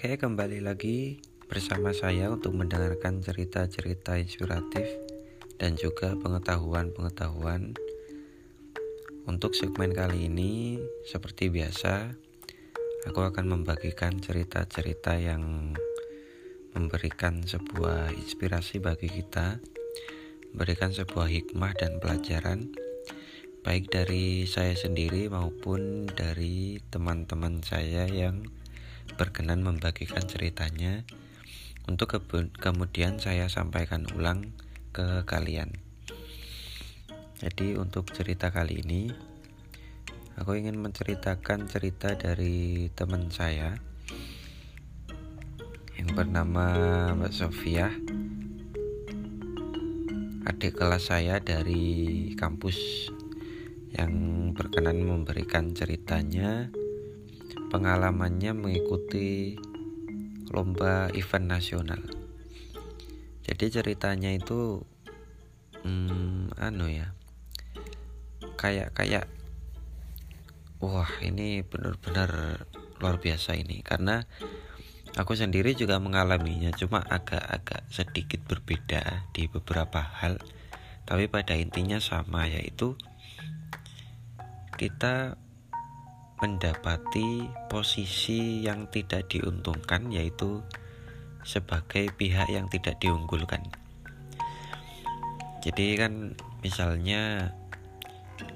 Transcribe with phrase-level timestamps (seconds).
[0.00, 4.88] Oke, kembali lagi bersama saya untuk mendengarkan cerita-cerita inspiratif
[5.60, 7.76] dan juga pengetahuan-pengetahuan.
[9.28, 12.16] Untuk segmen kali ini, seperti biasa,
[13.12, 15.76] aku akan membagikan cerita-cerita yang
[16.72, 19.60] memberikan sebuah inspirasi bagi kita,
[20.56, 22.72] memberikan sebuah hikmah dan pelajaran,
[23.60, 28.59] baik dari saya sendiri maupun dari teman-teman saya yang
[29.14, 31.02] berkenan membagikan ceritanya
[31.90, 32.18] untuk ke
[32.58, 34.54] kemudian saya sampaikan ulang
[34.94, 35.74] ke kalian.
[37.40, 39.10] Jadi untuk cerita kali ini
[40.36, 43.80] aku ingin menceritakan cerita dari teman saya
[45.96, 46.66] yang bernama
[47.16, 47.88] Mbak Sofia
[50.48, 53.08] adik kelas saya dari kampus
[53.92, 54.12] yang
[54.56, 56.72] berkenan memberikan ceritanya
[57.70, 59.54] pengalamannya mengikuti
[60.50, 62.02] lomba event nasional.
[63.46, 64.82] Jadi ceritanya itu
[65.86, 67.14] hmm, anu ya.
[68.58, 69.24] Kayak kayak
[70.82, 72.66] wah, ini benar-benar
[73.00, 74.28] luar biasa ini karena
[75.16, 80.38] aku sendiri juga mengalaminya cuma agak-agak sedikit berbeda di beberapa hal
[81.08, 82.94] tapi pada intinya sama yaitu
[84.78, 85.40] kita
[86.40, 90.64] mendapati posisi yang tidak diuntungkan yaitu
[91.44, 93.64] sebagai pihak yang tidak diunggulkan.
[95.60, 96.32] Jadi kan
[96.64, 97.52] misalnya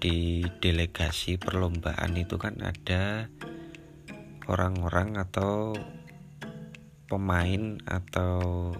[0.00, 3.28] di delegasi perlombaan itu kan ada
[4.48, 5.76] orang-orang atau
[7.04, 8.72] pemain atau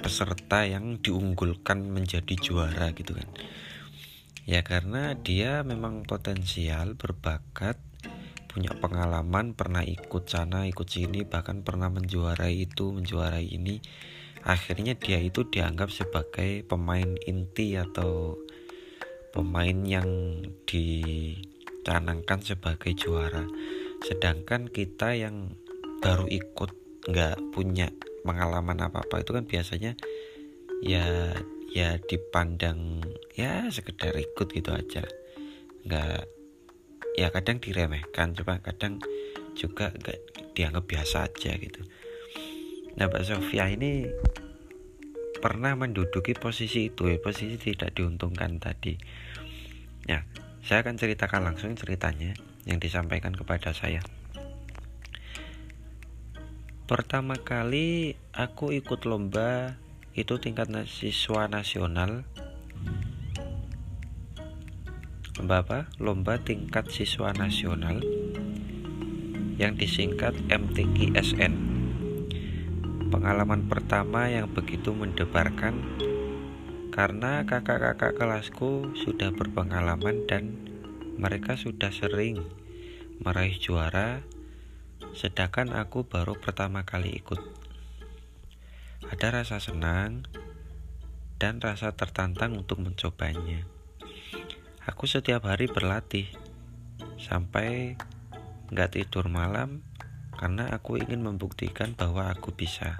[0.00, 3.28] peserta yang diunggulkan menjadi juara gitu kan.
[4.48, 7.89] Ya karena dia memang potensial berbakat
[8.50, 13.78] punya pengalaman pernah ikut sana ikut sini bahkan pernah menjuarai itu menjuarai ini.
[14.42, 18.40] Akhirnya dia itu dianggap sebagai pemain inti atau
[19.30, 20.08] pemain yang
[20.66, 23.46] dicanangkan sebagai juara.
[24.02, 25.54] Sedangkan kita yang
[26.02, 26.74] baru ikut
[27.06, 27.94] nggak punya
[28.26, 29.92] pengalaman apa apa itu kan biasanya
[30.82, 31.36] ya
[31.70, 33.04] ya dipandang
[33.38, 35.04] ya sekedar ikut gitu aja.
[35.86, 36.39] Nggak
[37.18, 39.02] ya kadang diremehkan coba kadang
[39.58, 40.18] juga gak
[40.54, 41.82] dianggap biasa aja gitu.
[42.98, 44.06] Nah Mbak Sofia ini
[45.40, 48.94] pernah menduduki posisi itu ya posisi tidak diuntungkan tadi.
[50.04, 50.26] Ya
[50.60, 52.36] saya akan ceritakan langsung ceritanya
[52.68, 54.04] yang disampaikan kepada saya.
[56.84, 59.78] Pertama kali aku ikut lomba
[60.18, 62.26] itu tingkat siswa nasional
[65.40, 65.88] lomba?
[65.96, 68.04] Lomba tingkat siswa nasional
[69.56, 71.56] yang disingkat MTQSN.
[73.08, 75.80] Pengalaman pertama yang begitu mendebarkan
[76.92, 80.60] karena kakak-kakak kelasku sudah berpengalaman dan
[81.16, 82.44] mereka sudah sering
[83.24, 84.20] meraih juara
[85.16, 87.40] sedangkan aku baru pertama kali ikut.
[89.08, 90.28] Ada rasa senang
[91.40, 93.79] dan rasa tertantang untuk mencobanya.
[94.88, 96.24] Aku setiap hari berlatih
[97.20, 98.00] sampai
[98.72, 99.84] nggak tidur malam
[100.40, 102.96] karena aku ingin membuktikan bahwa aku bisa.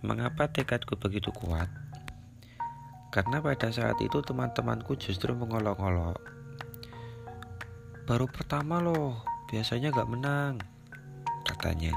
[0.00, 1.68] Mengapa tekadku begitu kuat?
[3.12, 6.16] Karena pada saat itu teman-temanku justru mengolok-olok.
[8.08, 9.20] Baru pertama loh,
[9.52, 10.56] biasanya gak menang,
[11.44, 11.92] katanya.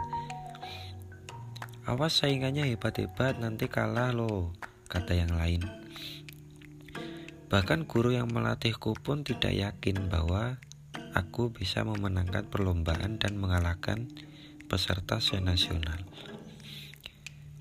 [1.88, 4.52] Awas saingannya hebat-hebat nanti kalah loh,
[4.92, 5.83] kata yang lain.
[7.54, 10.58] Bahkan guru yang melatihku pun tidak yakin bahwa
[11.14, 14.10] aku bisa memenangkan perlombaan dan mengalahkan
[14.66, 16.02] peserta senasional.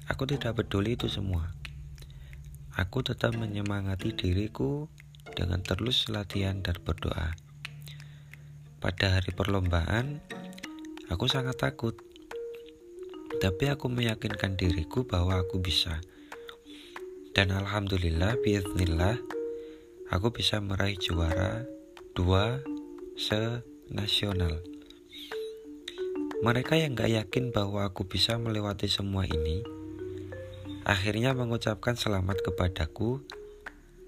[0.09, 1.53] Aku tidak peduli itu semua.
[2.73, 4.89] Aku tetap menyemangati diriku
[5.37, 7.37] dengan terus latihan dan berdoa.
[8.81, 10.25] Pada hari perlombaan,
[11.13, 12.01] aku sangat takut.
[13.45, 16.01] Tapi aku meyakinkan diriku bahwa aku bisa.
[17.37, 19.42] Dan alhamdulillah, biiznillah,
[20.13, 21.65] aku bisa meraih juara
[22.13, 22.61] dua
[23.17, 24.61] se-nasional.
[26.45, 29.65] Mereka yang gak yakin bahwa aku bisa melewati semua ini,
[30.85, 33.25] akhirnya mengucapkan selamat kepadaku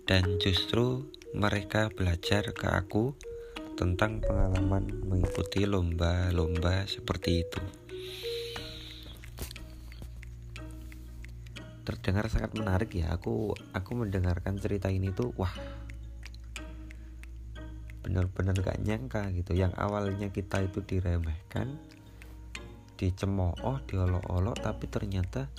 [0.04, 3.16] dan justru mereka belajar ke aku
[3.72, 7.62] tentang pengalaman mengikuti lomba-lomba seperti itu.
[11.88, 13.16] Terdengar sangat menarik ya.
[13.16, 15.52] Aku aku mendengarkan cerita ini tuh wah
[18.04, 19.56] benar-benar gak nyangka gitu.
[19.56, 21.80] Yang awalnya kita itu diremehkan
[22.94, 25.50] dicemooh diolok-olok tapi ternyata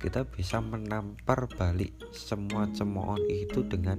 [0.00, 3.98] kita bisa menampar balik semua cemoohan itu dengan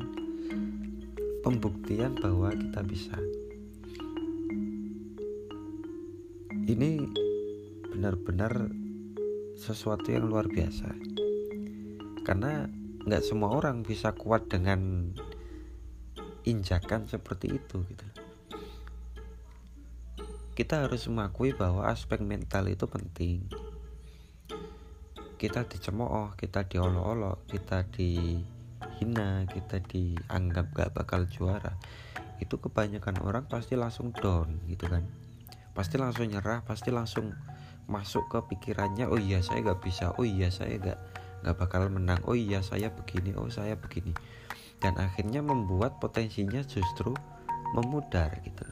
[1.44, 3.20] pembuktian bahwa kita bisa.
[6.70, 7.04] Ini
[7.92, 8.72] benar-benar
[9.60, 10.96] sesuatu yang luar biasa.
[12.24, 12.64] Karena
[13.04, 15.12] nggak semua orang bisa kuat dengan
[16.48, 18.06] injakan seperti itu gitu.
[20.56, 23.48] Kita harus mengakui bahwa aspek mental itu penting.
[25.40, 31.80] Kita dicemooh kita diolok-olok kita dihina kita dianggap gak bakal juara.
[32.44, 35.08] Itu kebanyakan orang pasti langsung down gitu kan.
[35.72, 37.32] Pasti langsung nyerah pasti langsung
[37.88, 40.12] masuk ke pikirannya oh iya saya gak bisa.
[40.20, 41.00] Oh iya saya gak
[41.48, 42.20] gak bakal menang.
[42.28, 43.32] Oh iya saya begini.
[43.40, 44.12] Oh saya begini
[44.80, 47.12] dan akhirnya membuat potensinya justru
[47.76, 48.66] memudar gitu.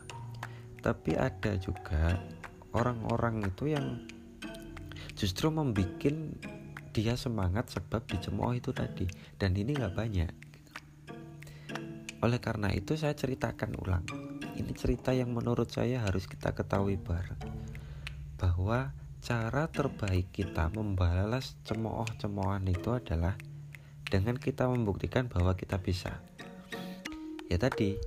[0.79, 2.17] Tapi ada juga
[2.71, 4.07] orang-orang itu yang
[5.13, 6.15] justru membuat
[6.95, 9.05] dia semangat sebab dicemooh itu tadi.
[9.37, 10.31] Dan ini nggak banyak
[12.17, 14.05] oleh karena itu saya ceritakan ulang.
[14.57, 17.37] Ini cerita yang menurut saya harus kita ketahui bareng.
[18.41, 18.89] Bahwa
[19.21, 23.37] cara terbaik kita membalas cemooh-cemoohan itu adalah
[24.07, 26.23] dengan kita membuktikan bahwa kita bisa.
[27.47, 27.99] Ya tadi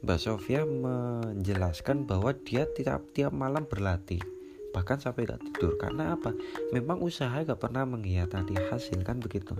[0.00, 4.22] Mbak Sofia menjelaskan bahwa dia tiap tiap malam berlatih
[4.70, 5.74] bahkan sampai gak tidur.
[5.76, 6.30] Karena apa?
[6.70, 9.58] Memang usaha gak pernah mengkhianati hasil kan begitu?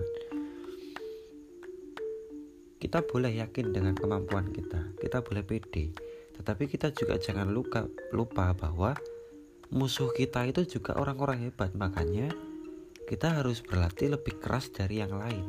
[2.81, 5.93] Kita boleh yakin dengan kemampuan kita kita boleh pede.
[6.37, 7.85] Tetapi kita juga jangan lupa
[8.15, 8.97] lupa bahwa
[9.69, 11.75] musuh kita itu juga orang-orang hebat.
[11.77, 12.33] Makanya
[13.09, 15.45] kita harus berlatih lebih keras dari yang lain.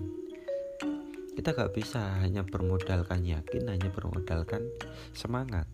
[1.32, 4.69] Kita gak bisa hanya bermodalkan yakin hanya bermodalkan
[5.16, 5.64] semangat.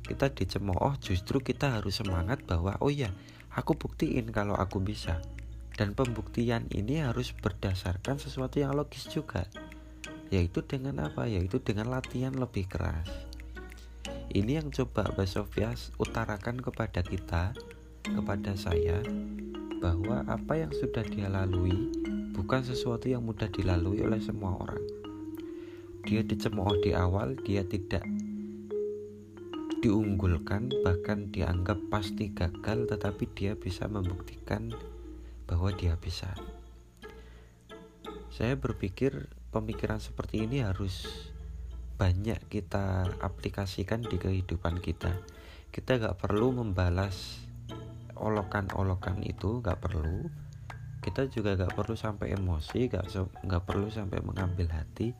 [0.00, 3.12] Kita dicemooh justru kita harus semangat bahwa oh ya
[3.52, 5.20] aku buktiin kalau aku bisa.
[5.76, 9.44] Dan pembuktian ini harus berdasarkan sesuatu yang logis juga.
[10.32, 11.28] Yaitu dengan apa?
[11.28, 13.04] Yaitu dengan latihan lebih keras.
[14.32, 17.52] Ini yang coba Mbak Sofia utarakan kepada kita
[18.12, 19.02] kepada saya
[19.82, 21.90] bahwa apa yang sudah dia lalui
[22.36, 24.84] bukan sesuatu yang mudah dilalui oleh semua orang.
[26.06, 28.06] Dia dicemooh di awal dia tidak
[29.82, 34.74] diunggulkan bahkan dianggap pasti gagal tetapi dia bisa membuktikan
[35.46, 36.34] bahwa dia bisa.
[38.34, 41.06] Saya berpikir pemikiran seperti ini harus
[41.96, 45.16] banyak kita aplikasikan di kehidupan kita.
[45.72, 47.45] Kita gak perlu membalas
[48.16, 50.26] olokan-olokan itu gak perlu.
[51.00, 53.12] Kita juga gak perlu sampai emosi gak,
[53.46, 55.14] gak perlu sampai mengambil hati.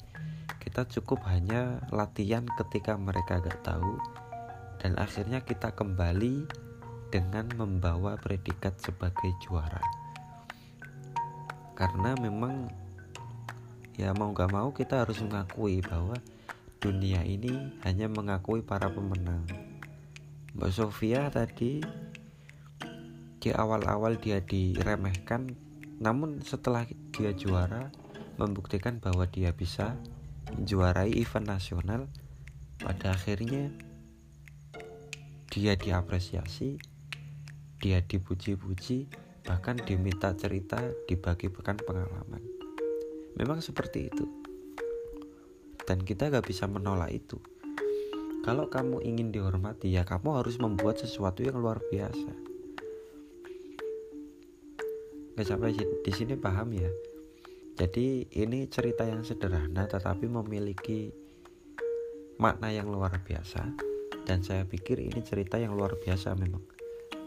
[0.58, 3.96] Kita cukup hanya latihan ketika mereka gak tahu
[4.82, 6.46] dan akhirnya kita kembali
[7.08, 9.81] dengan membawa predikat sebagai juara.
[11.76, 12.69] Karena memang
[13.96, 16.16] ya mau gak mau kita harus mengakui bahwa
[16.81, 19.44] dunia ini hanya mengakui para pemenang.
[20.56, 21.81] Mbak Sofia tadi
[23.46, 25.54] di awal-awal dia diremehkan
[26.02, 26.82] namun setelah
[27.14, 27.94] dia juara
[28.43, 29.94] membuktikan bahwa dia bisa
[30.50, 32.10] menjuarai event nasional
[32.82, 33.70] pada akhirnya
[35.46, 36.74] dia diapresiasi,
[37.79, 39.06] dia dipuji-puji,
[39.46, 42.43] bahkan diminta cerita, dibagi-bagikan pengalaman.
[43.38, 44.26] Memang seperti itu.
[45.86, 47.38] Dan kita gak bisa menolak itu.
[48.43, 52.56] Kalau kamu ingin dihormati, ya kamu harus membuat sesuatu yang luar biasa.
[55.36, 56.88] Gak sampai di sini paham ya.
[57.76, 61.12] Jadi ini cerita yang sederhana tetapi memiliki
[62.40, 63.69] makna yang luar biasa.
[64.24, 66.64] Dan saya pikir ini cerita yang luar biasa memang.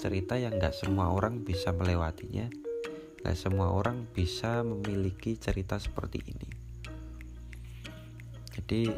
[0.01, 2.49] Cerita yang gak semua orang bisa melewatinya.
[3.21, 6.49] Gak semua orang bisa memiliki cerita seperti ini.
[8.57, 8.89] Jadi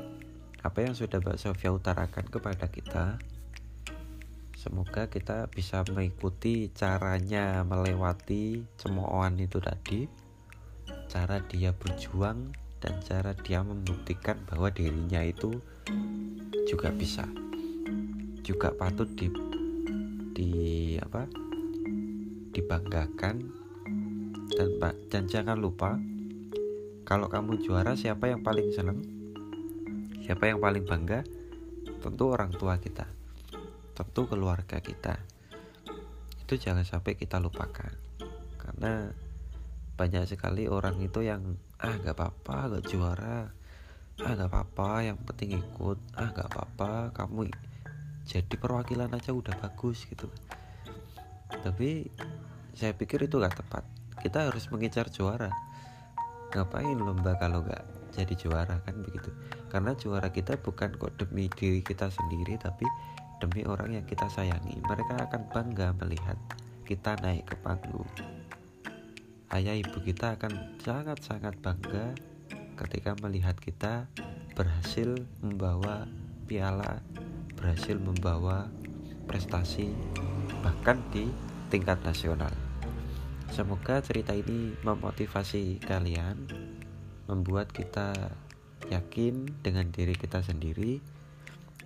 [0.63, 3.19] apa yang sudah Mbak Sofia utarakan kepada kita
[4.61, 10.05] semoga kita bisa mengikuti caranya melewati cemoohan itu tadi
[11.09, 15.49] cara dia berjuang dan cara dia membuktikan bahwa dirinya itu
[16.69, 17.25] juga bisa
[18.45, 19.33] juga patut di
[20.37, 20.51] di
[21.01, 21.25] apa
[22.53, 23.57] dibanggakan.
[24.51, 24.69] Dan
[25.09, 25.97] dan jangan lupa
[27.07, 29.01] kalau kamu juara siapa yang paling senang?
[30.21, 31.25] Siapa yang paling bangga?
[32.03, 33.20] Tentu orang tua kita
[34.01, 35.21] tentu keluarga kita.
[36.41, 37.93] Itu jangan sampai kita lupakan.
[38.57, 39.13] Karena
[39.93, 43.53] banyak sekali orang itu yang ah gak apa-apa gak juara.
[44.25, 46.01] Ah gak apa-apa yang penting ikut.
[46.17, 47.53] Ah gak apa-apa kamu
[48.25, 50.25] jadi perwakilan aja udah bagus gitu.
[51.61, 52.09] Tapi
[52.73, 53.85] saya pikir itu gak tepat.
[54.17, 55.53] Kita harus mengincar juara.
[56.57, 57.85] Ngapain lomba kalau gak
[58.17, 59.29] jadi juara kan begitu?
[59.69, 62.89] Karena juara kita bukan kok demi diri kita sendiri tapi
[63.41, 66.37] demi orang yang kita sayangi mereka akan bangga melihat
[66.85, 68.07] kita naik ke panggung.
[69.49, 72.13] Ayah ibu kita akan sangat-sangat bangga
[72.77, 74.07] ketika melihat kita
[74.53, 76.05] berhasil membawa
[76.45, 77.01] piala
[77.57, 78.69] berhasil membawa
[79.29, 79.93] prestasi
[80.61, 81.29] bahkan di
[81.73, 82.51] tingkat nasional.
[83.51, 86.47] Semoga cerita ini memotivasi kalian
[87.27, 88.11] membuat kita
[88.89, 90.99] yakin dengan diri kita sendiri,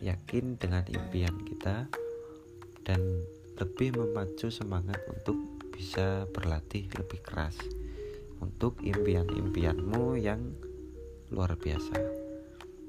[0.04, 1.88] yakin dengan impian kita,
[2.84, 3.02] dan
[3.56, 5.38] lebih memacu semangat untuk
[5.72, 7.56] bisa berlatih lebih keras
[8.44, 10.54] untuk impian-impianmu yang
[11.32, 11.96] luar biasa.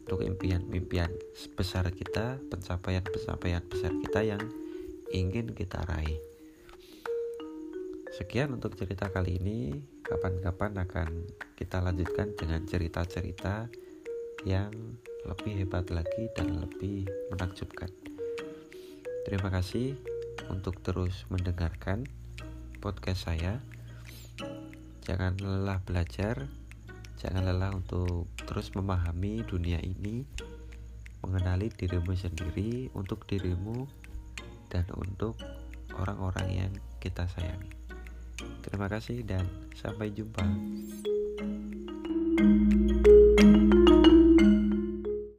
[0.06, 1.10] Untuk impian-impian
[1.58, 4.42] besar kita, pencapaian-pencapaian besar kita yang
[5.10, 6.18] ingin kita raih.
[8.14, 9.74] Sekian untuk cerita kali ini.
[10.06, 11.10] Kapan-kapan akan
[11.58, 13.66] kita lanjutkan dengan cerita-cerita
[14.46, 14.70] yang
[15.26, 17.90] lebih hebat lagi dan lebih menakjubkan.
[19.26, 19.98] Terima kasih
[20.46, 22.06] untuk terus mendengarkan
[22.78, 23.58] podcast saya.
[25.02, 26.46] Jangan lelah belajar,
[27.18, 30.22] jangan lelah untuk terus memahami dunia ini,
[31.26, 33.90] mengenali dirimu sendiri untuk dirimu
[34.70, 35.34] dan untuk
[35.98, 36.72] orang-orang yang
[37.02, 37.74] kita sayangi.
[38.62, 39.42] Terima kasih dan
[39.74, 40.46] sampai jumpa.
[42.36, 42.85] thank you